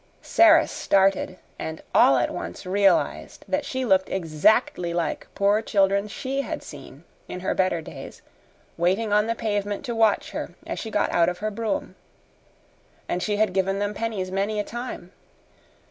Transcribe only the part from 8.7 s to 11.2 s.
waiting on the pavement to watch her as she got